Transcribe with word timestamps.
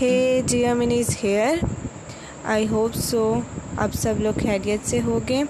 ہے 0.00 0.40
جیا 0.46 0.74
منیز 0.74 1.16
here 1.24 1.56
I 2.44 2.68
hope 2.68 2.94
so 2.94 3.40
آپ 3.76 3.88
سب 3.94 4.14
لوگ 4.18 4.38
خیریت 4.42 4.88
سے 4.88 5.00
ہوگے. 5.00 5.42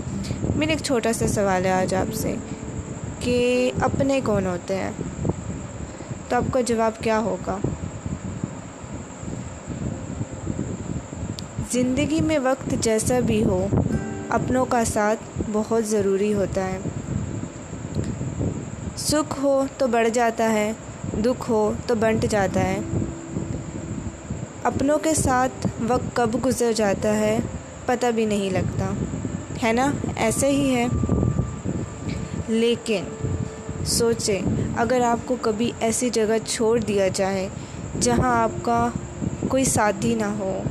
میرا 0.57 0.72
ایک 0.72 0.82
چھوٹا 0.82 1.12
سا 1.12 1.29
سوال 1.29 1.64
ہے 1.64 1.72
آج 1.72 1.95
آپ 1.95 2.14
سے 2.14 2.34
کہ 3.21 3.71
اپنے 3.80 4.21
کون 4.24 4.46
ہوتے 4.46 4.77
ہیں؟ 4.77 4.90
تو 6.29 6.37
آپ 6.37 6.52
کا 6.52 6.61
جواب 6.61 6.93
کیا 7.01 7.19
ہوگا؟ 7.19 7.56
زندگی 11.73 12.20
میں 12.20 12.38
وقت 12.38 12.74
جیسا 12.80 13.20
بھی 13.20 13.45
ہو، 13.45 13.66
اپنوں 14.28 14.65
کا 14.65 14.84
ساتھ 14.84 15.42
بہت 15.52 15.87
ضروری 15.87 16.34
ہوتا 16.34 16.65
ہے۔ 16.65 16.78
سکھ 18.97 19.41
ہو 19.42 19.66
تو 19.78 19.87
بڑھ 19.87 20.09
جاتا 20.09 20.52
ہے، 20.52 20.73
دکھ 21.24 21.51
ہو 21.51 21.73
تو 21.87 21.95
بنٹ 21.95 22.27
جاتا 22.30 22.60
ہے۔ 22.60 22.78
اپنوں 24.66 24.98
کے 24.98 25.15
ساتھ 25.15 25.66
وقت 25.88 26.16
کب 26.16 26.47
گزر 26.47 26.73
جاتا 26.73 27.19
ہے 27.19 27.38
پتہ 27.87 28.07
بھی 28.15 28.24
نہیں 28.24 28.51
لگتا۔ 28.51 28.87
ہے 29.62 29.73
نا؟ 29.73 29.93
ایسے 30.16 30.47
ہی 30.47 30.74
ہے۔ 30.74 30.87
لیکن 32.48 33.05
سوچیں، 33.84 34.43
اگر 34.77 35.01
آپ 35.01 35.19
کو 35.24 35.37
کبھی 35.41 35.73
ایسی 35.80 36.10
جگہ 36.10 36.47
چھوڑ 36.47 36.80
دیا 36.80 37.09
جائے 37.09 37.48
جہاں 38.01 38.43
آپ 38.43 38.51
کا 38.62 38.88
کوئی 39.48 39.65
ساتھی 39.65 40.15
نہ 40.15 40.27
ہو، 40.38 40.62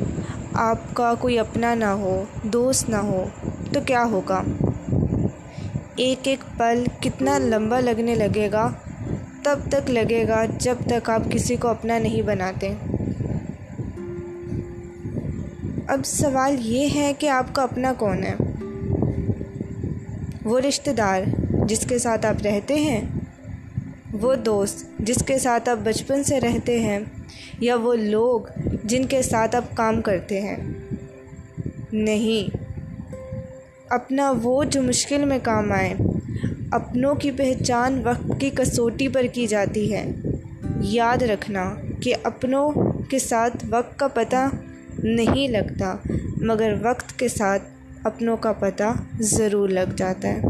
آپ 0.54 0.78
کا 0.94 1.14
کوئی 1.20 1.40
اپنا 1.40 1.76
نہ 1.76 1.86
ہو، 1.86 2.24
دوست 2.44 2.90
نہ 2.90 2.96
ہو، 2.96 3.26
تو 3.74 3.80
کیا 3.86 4.04
ہوگا؟ 4.04 4.42
ایک 5.96 6.28
ایک 6.28 6.40
پل 6.58 6.84
کتنا 7.02 7.38
لمبا 7.38 7.80
لگنے 7.80 8.16
لگے 8.16 8.52
گا، 8.52 8.72
تب 9.44 9.60
تک 9.70 9.90
لگے 9.90 10.28
گا 10.28 10.46
جب 10.46 10.76
تک 10.88 11.10
آپ 11.10 11.22
کسی 11.30 11.56
کو 11.56 11.68
اپنا 11.68 12.00
نہیں 12.00 12.22
بناتے۔ 12.22 12.74
اب 15.88 16.06
سوال 16.06 16.56
یہ 16.60 16.88
ہے 16.96 17.14
کہ 17.20 17.30
آپ 17.30 17.56
کا 17.56 17.64
اپنا 17.64 17.94
کون 17.98 18.24
ہے؟ 18.24 18.36
وہ 20.44 20.60
رشتہ 20.60 20.92
دار 20.92 21.22
جس 21.68 21.86
کے 21.90 22.00
ساتھ 22.00 22.26
آپ 22.26 22.36
رہتے 22.46 22.76
ہیں، 22.76 23.02
وہ 24.14 24.36
دوست 24.36 24.98
جس 25.00 25.18
کے 25.26 25.40
ساتھ 25.40 25.70
آپ 25.70 25.78
بچپن 25.84 26.24
سے 26.24 26.40
رہتے 26.40 26.80
ہیں، 26.80 27.00
یا 27.60 27.76
وہ 27.76 27.96
لوگ 27.96 28.40
جن 28.84 29.06
کے 29.06 29.22
ساتھ 29.22 29.56
آپ 29.56 29.78
کام 29.78 30.02
کرتے 30.02 30.42
ہیں؟ 30.42 30.56
نہیں، 31.92 32.58
اپنا 33.90 34.34
وہ 34.44 34.64
جو 34.64 34.82
مشکل 34.82 35.26
میں 35.26 35.40
کام 35.44 35.72
آئے، 35.72 35.94
اپنوں 36.72 37.16
کی 37.16 37.32
پہچان 37.32 38.02
وقت 38.04 38.42
کی 38.42 38.50
کسوٹی 38.50 39.08
پر 39.08 39.26
کی 39.34 39.48
جاتی 39.48 39.94
ہے۔ 39.94 40.12
یاد 40.82 41.22
رکھنا 41.22 41.76
کہ 42.00 42.16
اپنوں 42.24 42.72
کے 43.10 43.20
ساتھ 43.20 43.66
وقت 43.70 44.00
کا 44.00 44.08
پتہ 44.08 44.50
نہیں 45.04 45.48
لگتا 45.48 45.96
مگر 46.38 46.74
وقت 46.82 47.20
کے 47.20 47.28
ساتھ 47.28 47.64
اپنوں 48.04 48.38
کا 48.38 48.54
پتہ 48.54 48.84
ضرور 49.20 49.70
لگ 49.70 49.96
جاتا 49.98 50.28
ہے۔ 50.28 50.42